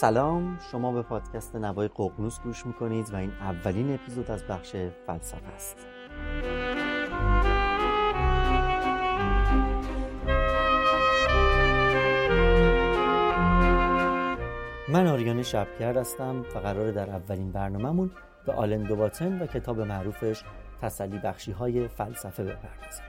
[0.00, 4.76] سلام شما به پادکست نوای ققنوس گوش می‌کنید و این اولین اپیزود از بخش
[5.06, 5.76] فلسفه است.
[14.88, 18.10] من آریان شبکرد هستم و قرار در اولین برنامهمون
[18.46, 20.42] به آلن دوباتن و کتاب معروفش
[20.82, 23.04] تسلی بخشی های فلسفه بپردازیم.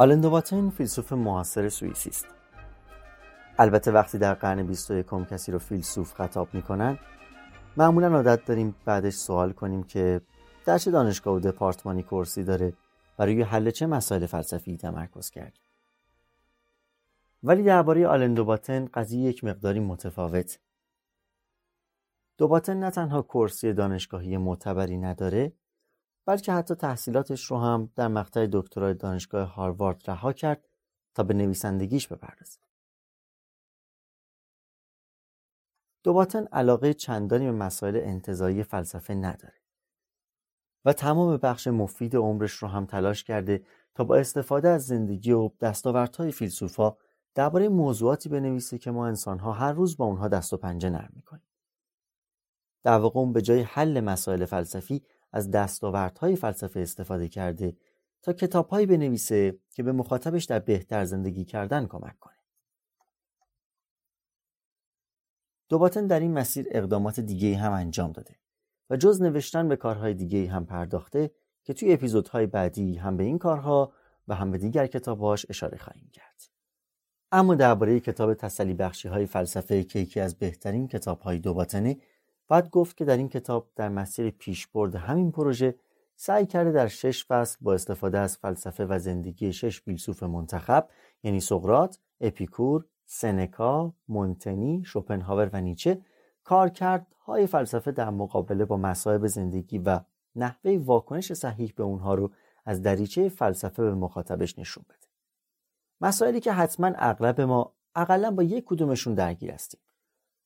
[0.00, 2.26] آلن دوباتن فیلسوف معاصر سوئیسی است.
[3.58, 6.98] البته وقتی در قرن 21 کسی رو فیلسوف خطاب می‌کنن
[7.76, 10.20] معمولا عادت داریم بعدش سوال کنیم که
[10.66, 12.72] در چه دانشگاه و دپارتمانی کرسی داره
[13.18, 15.58] و روی حل چه مسائل فلسفی تمرکز کرد.
[17.42, 20.58] ولی درباره آلن دوباتن قضیه یک مقداری متفاوت.
[22.38, 25.52] دوباتن نه تنها کرسی دانشگاهی معتبری نداره
[26.30, 30.68] بلکه حتی تحصیلاتش رو هم در مقطع دکترای دانشگاه هاروارد رها کرد
[31.14, 32.58] تا به نویسندگیش بپردازه.
[36.02, 39.54] دوباتن علاقه چندانی به مسائل انتظایی فلسفه نداره
[40.84, 45.50] و تمام بخش مفید عمرش رو هم تلاش کرده تا با استفاده از زندگی و
[45.60, 46.96] دستاوردهای فیلسوفا
[47.34, 51.48] درباره موضوعاتی بنویسه که ما انسانها هر روز با اونها دست و پنجه نرم می‌کنیم.
[52.82, 57.76] در واقع به جای حل مسائل فلسفی از دستاوردهای فلسفه استفاده کرده
[58.22, 62.34] تا کتابهایی بنویسه که به مخاطبش در بهتر زندگی کردن کمک کنه.
[65.68, 68.36] دوباتن در این مسیر اقدامات دیگه هم انجام داده
[68.90, 71.30] و جز نوشتن به کارهای دیگه هم پرداخته
[71.64, 73.92] که توی اپیزودهای بعدی هم به این کارها
[74.28, 76.42] و هم به دیگر کتابهاش اشاره خواهیم کرد.
[77.32, 81.96] اما درباره کتاب تسلی بخشی های فلسفه که یکی از بهترین کتاب های دوباتنه
[82.50, 85.74] باید گفت که در این کتاب در مسیر پیشبرد همین پروژه
[86.16, 90.88] سعی کرده در شش فصل با استفاده از فلسفه و زندگی شش فیلسوف منتخب
[91.22, 96.00] یعنی سقراط، اپیکور، سنکا، مونتنی، شوپنهاور و نیچه
[97.26, 100.00] های فلسفه در مقابله با مصائب زندگی و
[100.36, 102.30] نحوه واکنش صحیح به اونها رو
[102.64, 105.08] از دریچه فلسفه به مخاطبش نشون بده.
[106.00, 109.80] مسائلی که حتما اغلب ما اقلا با یک کدومشون درگیر هستیم.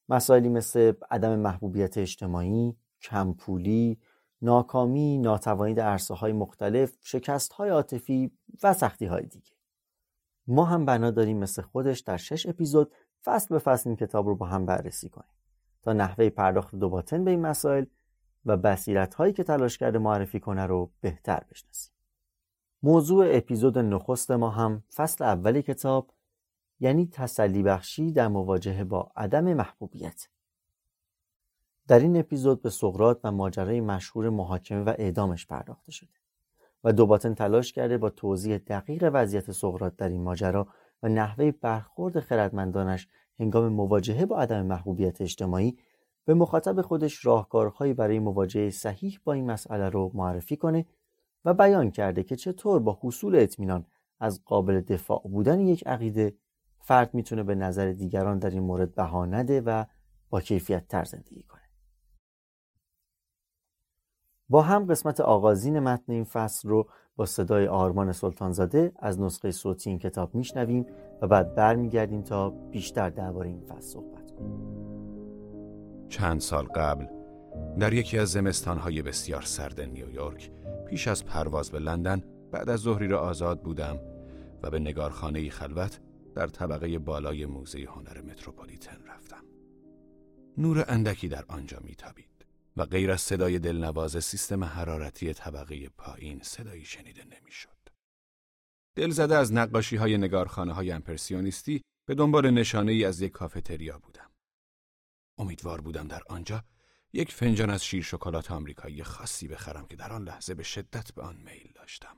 [0.09, 3.99] مسائلی مثل عدم محبوبیت اجتماعی، کمپولی،
[4.43, 8.33] ناکامی، ناتوانی در عرصه های مختلف، شکست های عاطفی
[8.63, 9.53] و سختی های دیگه.
[10.47, 12.93] ما هم بنا داریم مثل خودش در شش اپیزود
[13.25, 15.35] فصل به فصل این کتاب رو با هم بررسی کنیم
[15.83, 17.85] تا نحوه پرداخت دو باطن به این مسائل
[18.47, 21.93] و بصیرت هایی که تلاش کرده معرفی کنه رو بهتر بشناسیم.
[22.83, 26.11] موضوع اپیزود نخست ما هم فصل اولی کتاب
[26.81, 30.29] یعنی تسلی بخشی در مواجهه با عدم محبوبیت.
[31.89, 36.11] در این اپیزود به سقراط و ماجرای مشهور محاکمه و اعدامش پرداخته شده
[36.85, 40.69] و دوباتن تلاش کرده با توضیح دقیق وضعیت سقراط در این ماجرا
[41.03, 43.09] و نحوه برخورد خردمندانش
[43.39, 45.79] هنگام مواجهه با عدم محبوبیت اجتماعی
[46.25, 50.87] به مخاطب خودش راهکارهایی برای مواجهه صحیح با این مسئله رو معرفی کنه
[51.45, 53.87] و بیان کرده که چطور با حصول اطمینان
[54.21, 56.35] از قابل دفاع بودن یک عقیده
[56.85, 59.85] فرد می‌تونه به نظر دیگران در این مورد بها نده و
[60.31, 61.61] با کیفیت تر زندگی کنه.
[64.49, 69.91] با هم قسمت آغازین متن این فصل رو با صدای آرمان سلطانزاده از نسخه صوتی
[69.91, 70.87] این کتاب میشنویم
[71.23, 74.75] و بعد برمیگردیم تا بیشتر درباره این فصل صحبت کنیم.
[76.09, 77.07] چند سال قبل
[77.79, 80.51] در یکی از زمستانهای بسیار سرد نیویورک
[80.87, 82.23] پیش از پرواز به لندن
[82.53, 83.99] بعد از ظهری را آزاد بودم
[84.63, 86.01] و به نگارخانه خلوت
[86.35, 89.45] در طبقه بالای موزه هنر متروپولیتن رفتم.
[90.59, 92.47] نور اندکی در آنجا میتابید
[92.77, 97.69] و غیر از صدای دلنواز سیستم حرارتی طبقه پایین صدایی شنیده نمی‌شد.
[98.97, 104.31] دلزده از نقاشی های نگارخانه های امپرسیونیستی به دنبال نشانه ای از یک کافتریا بودم.
[105.39, 106.65] امیدوار بودم در آنجا
[107.13, 111.23] یک فنجان از شیر شکلات آمریکایی خاصی بخرم که در آن لحظه به شدت به
[111.23, 112.17] آن میل داشتم.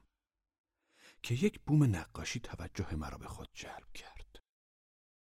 [1.27, 4.39] که یک بوم نقاشی توجه مرا به خود جلب کرد.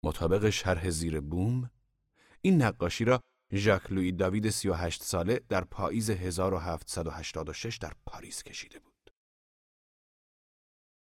[0.05, 1.71] مطابق شرح زیر بوم،
[2.43, 3.21] این نقاشی را
[3.53, 9.11] ژاک لوی داوید 38 ساله در پاییز 1786 در پاریس کشیده بود.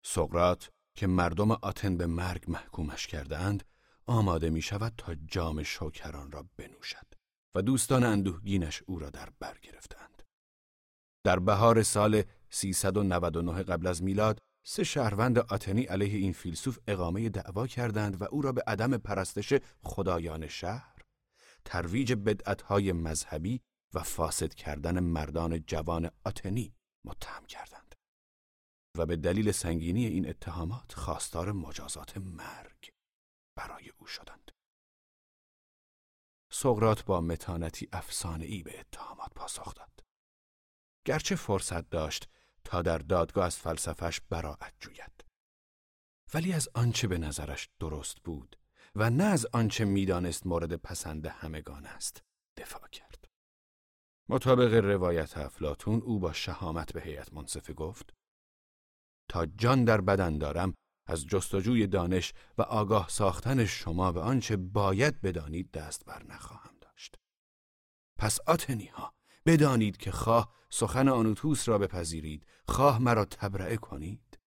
[0.04, 3.64] سقراط که مردم آتن به مرگ محکومش کردند
[4.06, 7.06] آماده می شود تا جام شوکران را بنوشد
[7.54, 10.22] و دوستان اندوهگینش او را در بر گرفتند.
[11.24, 17.66] در بهار سال 399 قبل از میلاد سه شهروند آتنی علیه این فیلسوف اقامه دعوا
[17.66, 21.02] کردند و او را به عدم پرستش خدایان شهر،
[21.64, 23.60] ترویج بدعتهای مذهبی
[23.94, 26.74] و فاسد کردن مردان جوان آتنی
[27.04, 27.94] متهم کردند
[28.98, 32.92] و به دلیل سنگینی این اتهامات خواستار مجازات مرگ
[33.56, 34.50] برای او شدند.
[36.52, 40.04] سقرات با متانتی افسانه ای به اتهامات پاسخ داد.
[41.06, 42.28] گرچه فرصت داشت
[42.64, 45.24] تا در دادگاه از فلسفش براعت جوید.
[46.34, 48.56] ولی از آنچه به نظرش درست بود
[48.94, 52.22] و نه از آنچه می‌دانست مورد پسند همگان است
[52.56, 53.24] دفاع کرد.
[54.28, 58.14] مطابق روایت افلاتون او با شهامت به هیئت منصفه گفت
[59.30, 60.74] تا جان در بدن دارم
[61.08, 67.16] از جستجوی دانش و آگاه ساختن شما به آنچه باید بدانید دست بر نخواهم داشت.
[68.18, 69.12] پس آتنی ها
[69.46, 74.38] بدانید که خواه سخن آنوتوس را بپذیرید خواه مرا تبرئه کنید.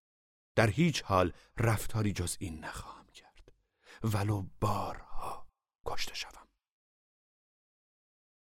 [0.57, 3.53] در هیچ حال رفتاری جز این نخواهم کرد.
[4.05, 5.49] ولو بارها
[5.87, 6.49] کشته شوم.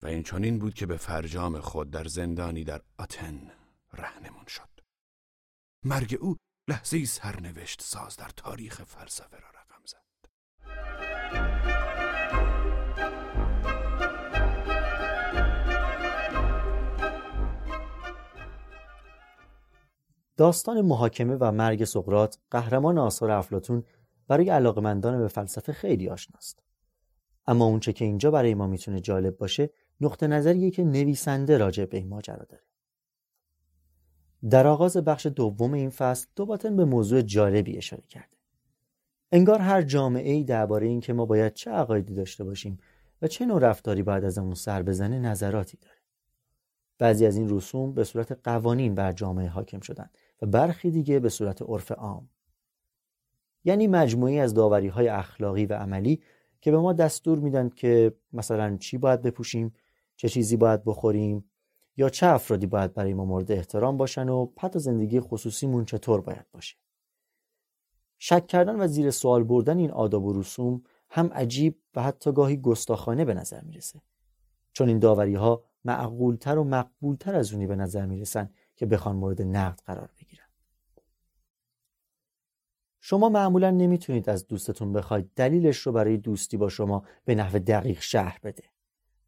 [0.02, 3.50] و این چنین بود که به فرجام خود در زندانی در آتن
[3.92, 4.68] رهنمون شد.
[5.84, 6.36] مرگ او
[6.68, 10.08] لحظه سرنوشت ساز در تاریخ فلسفه را رقم زد.
[20.38, 23.84] داستان محاکمه و مرگ سقرات قهرمان آثار افلاتون
[24.28, 26.62] برای علاقمندان به فلسفه خیلی آشناست.
[27.46, 29.70] اما اونچه که اینجا برای ما می‌تونه جالب باشه
[30.00, 32.62] نقطه نظریه که نویسنده راجع به این ماجرا داره.
[34.50, 38.36] در آغاز بخش دوم این فصل دوباتن به موضوع جالبی اشاره کرده.
[39.32, 42.78] انگار هر جامعه ای درباره اینکه ما باید چه عقایدی داشته باشیم
[43.22, 45.98] و چه نوع رفتاری باید از اون سر بزنه نظراتی داره.
[46.98, 50.10] بعضی از این رسوم به صورت قوانین بر جامعه حاکم شدن
[50.42, 52.28] و برخی دیگه به صورت عرف عام.
[53.64, 56.22] یعنی مجموعی از داوری های اخلاقی و عملی
[56.60, 59.74] که به ما دستور میدن که مثلا چی باید بپوشیم
[60.16, 61.50] چه چیزی باید بخوریم
[61.96, 66.46] یا چه افرادی باید برای ما مورد احترام باشن و حتی زندگی خصوصیمون چطور باید
[66.52, 66.76] باشه.
[68.18, 72.56] شک کردن و زیر سوال بردن این آداب و رسوم هم عجیب و حتی گاهی
[72.56, 74.02] گستاخانه به نظر می‌رسه.
[74.72, 79.42] چون این داوری ها معقولتر و مقبولتر از اونی به نظر می‌رسن که بخوان مورد
[79.42, 80.27] نقد قرار بگیرن.
[83.00, 88.00] شما معمولا نمی‌تونید از دوستتون بخواید دلیلش رو برای دوستی با شما به نحو دقیق
[88.00, 88.64] شهر بده.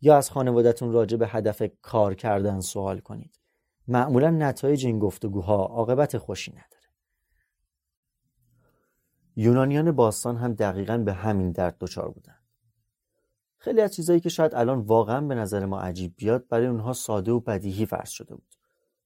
[0.01, 3.41] یا از خانوادهتون راجع به هدف کار کردن سوال کنید.
[3.89, 6.71] معمولا نتایج این گفتگوها عاقبت خوشی نداره.
[9.37, 12.37] یونانیان باستان هم دقیقا به همین درد دچار بودن.
[13.59, 17.33] خیلی از چیزایی که شاید الان واقعا به نظر ما عجیب بیاد برای اونها ساده
[17.33, 18.55] و بدیهی فرض شده بود.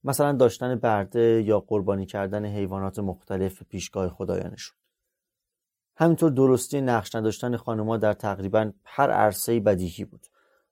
[0.04, 4.76] مثلا داشتن برده یا قربانی کردن حیوانات مختلف پیشگاه خدایانشون
[5.96, 10.26] همینطور درستی نقش نداشتن خانمها در تقریبا هر عرصه بدیهی بود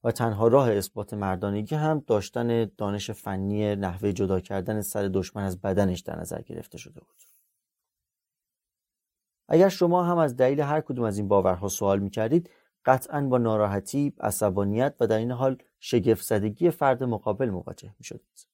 [0.04, 5.60] و تنها راه اثبات مردانگی هم داشتن دانش فنی نحوه جدا کردن سر دشمن از
[5.60, 7.22] بدنش در نظر گرفته شده بود
[9.48, 12.50] اگر شما هم از دلیل هر کدوم از این باورها سوال می‌کردید
[12.84, 18.51] قطعا با ناراحتی، عصبانیت و در این حال شگفت زدگی فرد مقابل مواجه می شدید.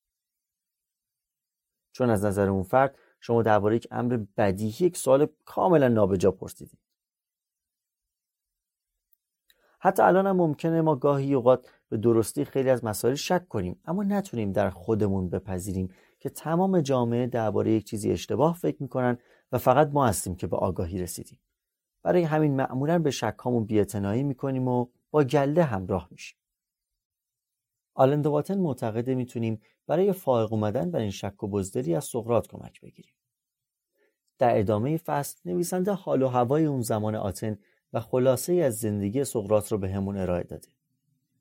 [1.92, 6.78] چون از نظر اون فرد شما درباره یک امر بدیهی یک سوال کاملا نابجا پرسیدید.
[9.80, 14.02] حتی الان هم ممکنه ما گاهی اوقات به درستی خیلی از مسائل شک کنیم اما
[14.02, 19.18] نتونیم در خودمون بپذیریم که تمام جامعه درباره یک چیزی اشتباه فکر می‌کنن
[19.52, 21.38] و فقط ما هستیم که به آگاهی رسیدیم
[22.02, 26.38] برای همین معمولا به شکامون بیاعتنایی می‌کنیم و با گله همراه میشیم
[27.94, 33.14] آلندواتن معتقده می‌تونیم برای فائق اومدن بر این شک و بزدلی از سقرات کمک بگیریم.
[34.38, 37.58] در ادامه فصل نویسنده حال و هوای اون زمان آتن
[37.92, 40.68] و خلاصه از زندگی سقرات رو به همون ارائه داده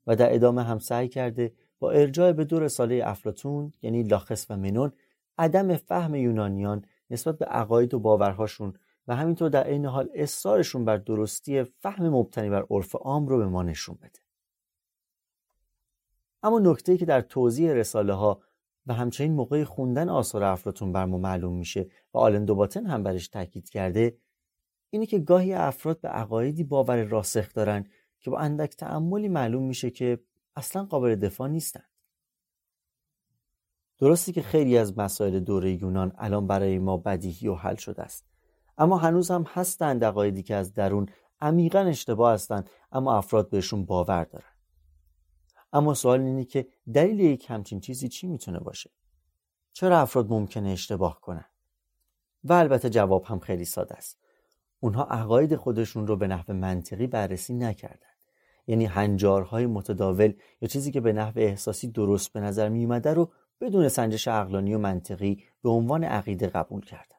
[0.06, 4.56] و در ادامه هم سعی کرده با ارجاع به دو رساله افلاتون یعنی لاخس و
[4.56, 4.92] منون
[5.38, 8.74] عدم فهم یونانیان نسبت به عقاید و باورهاشون
[9.08, 13.46] و همینطور در عین حال اصرارشون بر درستی فهم مبتنی بر عرف عام رو به
[13.46, 14.27] ما نشون بده.
[16.42, 18.42] اما نکته که در توضیح رساله ها
[18.86, 23.28] و همچنین موقع خوندن آثار افلاتون بر ما معلوم میشه و آلن دوباتن هم برش
[23.28, 24.18] تاکید کرده
[24.90, 27.86] اینه که گاهی افراد به عقایدی باور راسخ دارن
[28.20, 30.18] که با اندک تعملی معلوم میشه که
[30.56, 31.84] اصلا قابل دفاع نیستن.
[33.98, 38.26] درستی که خیلی از مسائل دوره یونان الان برای ما بدیهی و حل شده است
[38.78, 41.06] اما هنوز هم هستند عقایدی که از درون
[41.40, 44.57] عمیقا اشتباه هستند اما افراد بهشون باور دارن.
[45.72, 48.90] اما سوال اینه که دلیل یک همچین چیزی چی می‌تونه باشه؟
[49.72, 51.44] چرا افراد ممکنه اشتباه کنن؟
[52.44, 54.18] و البته جواب هم خیلی ساده است.
[54.80, 58.08] اونها عقاید خودشون رو به نحو منطقی بررسی نکردن.
[58.66, 63.88] یعنی هنجارهای متداول یا چیزی که به نحو احساسی درست به نظر می رو بدون
[63.88, 67.16] سنجش عقلانی و منطقی به عنوان عقیده قبول کردن.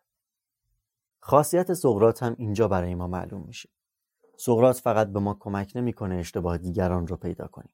[1.20, 3.70] خاصیت سقرات هم اینجا برای ما معلوم میشه.
[4.38, 7.74] سقرات فقط به ما کمک نمی‌کنه اشتباه دیگران رو پیدا کنیم.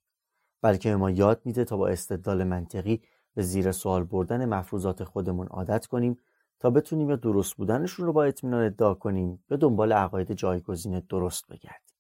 [0.66, 3.02] بلکه به ما یاد میده تا با استدلال منطقی
[3.36, 6.18] به زیر سوال بردن مفروضات خودمون عادت کنیم
[6.60, 11.48] تا بتونیم یا درست بودنشون رو با اطمینان ادعا کنیم به دنبال عقاید جایگزین درست
[11.48, 11.96] بگردیم.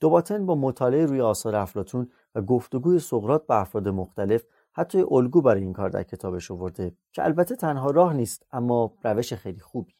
[0.00, 5.62] دوباتن با مطالعه روی آثار افلاتون و گفتگوی سقرات با افراد مختلف حتی الگو برای
[5.62, 9.94] این کار در کتابش آورده که البته تنها راه نیست اما روش خیلی خوبی.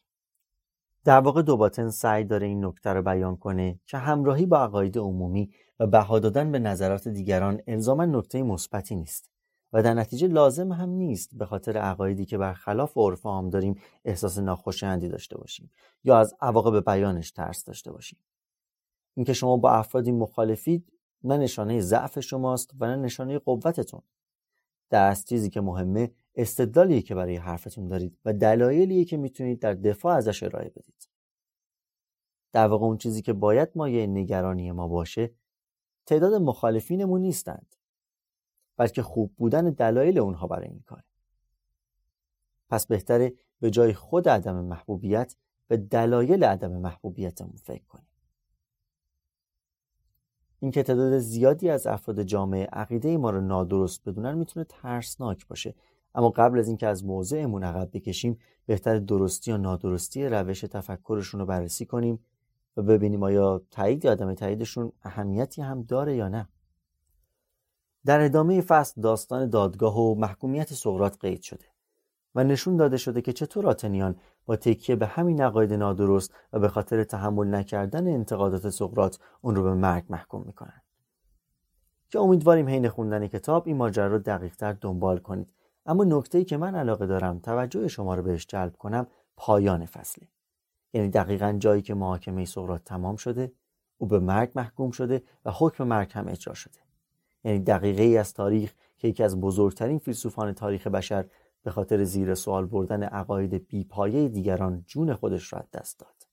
[1.03, 5.51] در واقع دوباتن سعی داره این نکته رو بیان کنه که همراهی با عقاید عمومی
[5.81, 9.29] و بها دادن به نظرات دیگران الزاما نکته مثبتی نیست
[9.73, 14.37] و در نتیجه لازم هم نیست به خاطر عقایدی که برخلاف عرف عام داریم احساس
[14.37, 15.71] ناخوشایندی داشته باشیم
[16.03, 18.19] یا از عواقب بیانش ترس داشته باشیم.
[19.15, 24.01] اینکه شما با افرادی مخالفید نه نشانه ضعف شماست و نه نشانه قوتتون.
[24.89, 29.73] در از چیزی که مهمه استدلالیه که برای حرفتون دارید و دلایلیه که می‌تونید در
[29.73, 31.09] دفاع ازش ارائه بدید.
[32.53, 35.31] در واقع اون چیزی که باید مایه نگرانی ما باشه
[36.05, 37.75] تعداد مخالفینمون نیستند.
[38.77, 41.03] بلکه خوب بودن دلایل اونها برای این کار
[42.69, 45.35] پس بهتره به جای خود عدم محبوبیت
[45.67, 48.07] به دلایل عدم محبوبیتمون فکر کنیم.
[50.59, 55.75] اینکه تعداد زیادی از افراد جامعه عقیده ما رو نادرست بدونن می‌تونه ترسناک باشه.
[56.15, 61.45] اما قبل از اینکه از موضعمون عقب بکشیم بهتر درستی یا نادرستی روش تفکرشون رو
[61.45, 62.19] بررسی کنیم
[62.77, 66.47] و ببینیم آیا تایید یا عدم تاییدشون اهمیتی هم داره یا نه.
[68.05, 71.65] در ادامه فصل داستان دادگاه و محکومیت سقراط قید شده
[72.35, 76.67] و نشون داده شده که چطور آتنیان با تکیه به همین عقاید نادرست و به
[76.67, 80.81] خاطر تحمل نکردن انتقادات سقراط اون رو به مرگ محکوم می‌کنن
[82.09, 85.53] که امیدواریم حین خوندن کتاب این ماجرا رو دقیقتر دنبال کنید.
[85.85, 90.27] اما نکته ای که من علاقه دارم توجه شما رو بهش جلب کنم پایان فصله.
[90.93, 93.51] یعنی دقیقا جایی که محاکمه سقراط تمام شده
[93.97, 96.79] او به مرگ محکوم شده و حکم مرگ هم اجرا شده
[97.43, 101.25] یعنی دقیقه ای از تاریخ که یکی از بزرگترین فیلسوفان تاریخ بشر
[101.63, 106.27] به خاطر زیر سوال بردن عقاید بیپایه دیگران جون خودش را دست داد.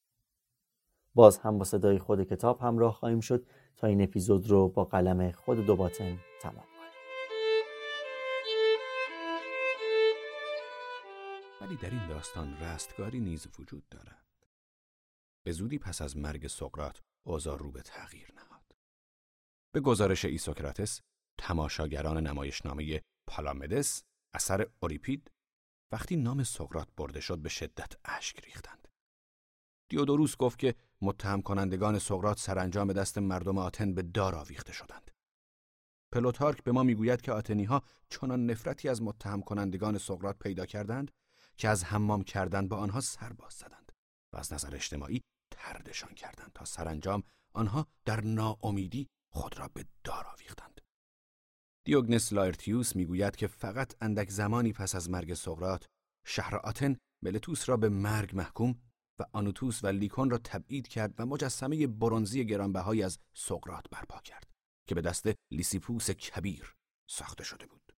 [1.14, 3.46] باز هم با صدای خود کتاب همراه خواهیم شد
[3.76, 6.92] تا این اپیزود رو با قلم خود دوباتن تمام کنیم.
[11.60, 14.27] ولی در این داستان رستگاری نیز وجود دارد.
[15.48, 18.76] به زودی پس از مرگ سقراط اوضاع رو به تغییر نهاد.
[19.74, 21.00] به گزارش ایسوکراتس
[21.38, 24.02] تماشاگران نمایشنامه پالامدس
[24.34, 25.30] اثر اوریپید
[25.92, 28.88] وقتی نام سقراط برده شد به شدت اشک ریختند.
[29.90, 35.10] دیودوروس گفت که متهم کنندگان سقراط سرانجام دست مردم آتن به دار آویخته شدند.
[36.12, 41.10] پلوتارک به ما می‌گوید که آتنی ها چنان نفرتی از متهم کنندگان سقراط پیدا کردند
[41.56, 43.92] که از حمام کردن با آنها سر باز زدند
[44.32, 47.22] و از نظر اجتماعی طردشان کردند تا سرانجام
[47.54, 50.80] آنها در ناامیدی خود را به دار آویختند.
[51.84, 55.84] دیوگنس لایرتیوس می‌گوید که فقط اندک زمانی پس از مرگ سقراط
[56.26, 58.80] شهر آتن ملتوس را به مرگ محکوم
[59.18, 64.50] و آنوتوس و لیکون را تبعید کرد و مجسمه برونزی گرانبهایی از سقراط برپا کرد
[64.88, 66.76] که به دست لیسیپوس کبیر
[67.10, 67.92] ساخته شده بود.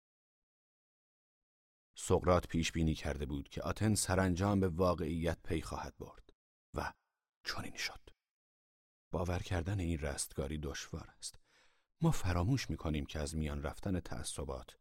[1.97, 6.29] سقراط پیش بینی کرده بود که آتن سرانجام به واقعیت پی خواهد برد
[6.77, 6.93] و
[7.43, 8.09] چنین شد.
[9.11, 11.39] باور کردن این رستگاری دشوار است
[12.01, 14.77] ما فراموش می‌کنیم که از میان رفتن تعصبات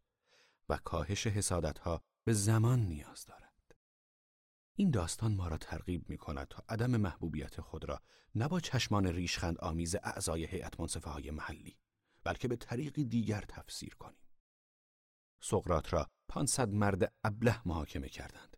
[0.69, 3.49] و کاهش حسادتها به زمان نیاز دارد.
[4.75, 8.03] این داستان ما را ترغیب می کند تا عدم محبوبیت خود را
[8.35, 11.79] نه با چشمان ریشخند آمیز اعضای هیئت منصفه های محلی
[12.25, 14.23] بلکه به طریقی دیگر تفسیر کنیم.
[15.43, 18.57] سقرات را 500 مرد ابله محاکمه کردند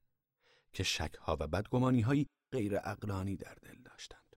[0.73, 4.37] که شکها و بدگمانی هایی غیر اقلانی در دل داشتند.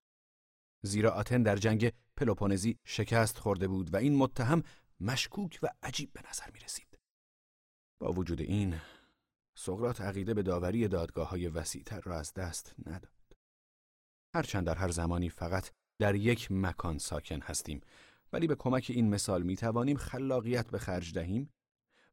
[0.82, 4.64] زیرا آتن در جنگ پلوپونزی شکست خورده بود و این متهم
[5.00, 7.00] مشکوک و عجیب به نظر می رسید.
[8.00, 8.80] با وجود این
[9.58, 13.14] سقرات عقیده به داوری دادگاه های وسیعتر را از دست نداد.
[14.36, 17.82] هرچند در هر زمانی فقط در یک مکان ساکن هستیم
[18.34, 21.54] ولی به کمک این مثال می توانیم خلاقیت به خرج دهیم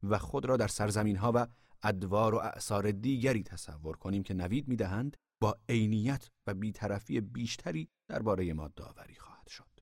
[0.03, 1.47] و خود را در سرزمین ها و
[1.83, 7.89] ادوار و اعثار دیگری تصور کنیم که نوید می دهند با عینیت و بیطرفی بیشتری
[8.07, 9.79] درباره ما داوری خواهد شد.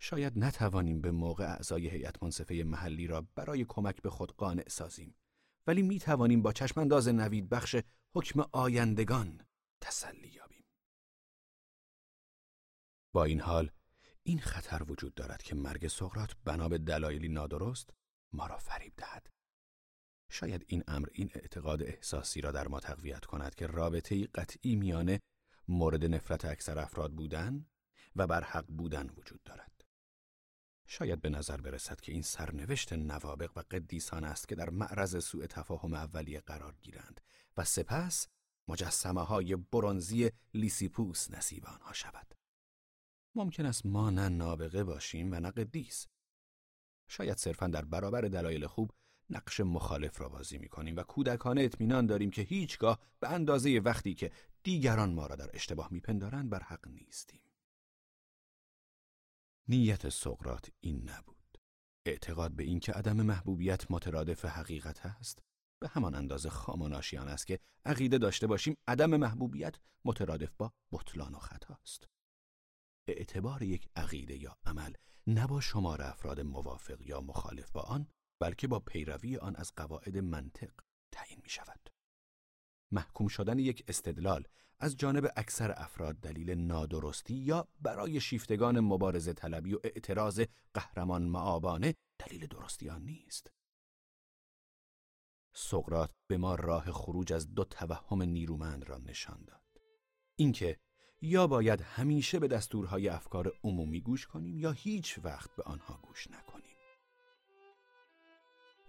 [0.00, 5.14] شاید نتوانیم به موقع اعضای هیئت منصفه محلی را برای کمک به خود قانع سازیم
[5.66, 7.76] ولی می توانیم با چشمانداز نوید بخش
[8.14, 9.46] حکم آیندگان
[9.80, 10.64] تسلی یابیم.
[13.12, 13.70] با این حال
[14.22, 17.90] این خطر وجود دارد که مرگ سقرات بنا به دلایلی نادرست
[18.32, 19.30] ما را فریب دهد.
[20.30, 25.18] شاید این امر این اعتقاد احساسی را در ما تقویت کند که رابطه قطعی میان
[25.68, 27.66] مورد نفرت اکثر افراد بودن
[28.16, 29.84] و بر حق بودن وجود دارد.
[30.86, 35.46] شاید به نظر برسد که این سرنوشت نوابق و قدیسان است که در معرض سوء
[35.46, 37.20] تفاهم اولیه قرار گیرند
[37.56, 38.28] و سپس
[38.68, 42.34] مجسمه های برونزی لیسیپوس نصیب آنها شود.
[43.34, 46.06] ممکن است ما نه نابغه باشیم و نه قدیس.
[47.08, 48.90] شاید صرفا در برابر دلایل خوب
[49.30, 54.14] نقش مخالف را بازی می کنیم و کودکانه اطمینان داریم که هیچگاه به اندازه وقتی
[54.14, 54.30] که
[54.62, 57.40] دیگران ما را در اشتباه میپندارند بر حق نیستیم.
[59.68, 61.58] نیت سقرات این نبود.
[62.06, 65.42] اعتقاد به اینکه عدم محبوبیت مترادف حقیقت است
[65.82, 71.38] به همان اندازه خاماناشیان است که عقیده داشته باشیم عدم محبوبیت مترادف با بطلان و
[71.38, 72.08] خطاست.
[73.08, 74.92] اعتبار یک عقیده یا عمل
[75.26, 78.06] نه با شمار افراد موافق یا مخالف با آن
[78.40, 80.72] بلکه با پیروی آن از قواعد منطق
[81.12, 81.90] تعیین می شود.
[82.92, 84.44] محکوم شدن یک استدلال
[84.78, 90.42] از جانب اکثر افراد دلیل نادرستی یا برای شیفتگان مبارزه طلبی و اعتراض
[90.74, 93.50] قهرمان معابانه دلیل درستی آن نیست.
[95.54, 99.60] سقرات به ما راه خروج از دو توهم نیرومند را نشان داد.
[100.36, 100.78] اینکه
[101.22, 106.30] یا باید همیشه به دستورهای افکار عمومی گوش کنیم یا هیچ وقت به آنها گوش
[106.30, 106.49] نکنیم.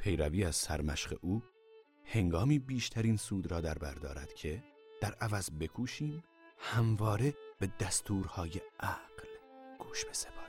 [0.02, 1.44] پیروی از سرمشق او
[2.06, 4.64] هنگامی بیشترین سود را در بر دارد که
[5.02, 6.24] در عوض بکوشیم
[6.58, 9.28] همواره به دستورهای عقل
[9.80, 10.41] گوش بسپاریم.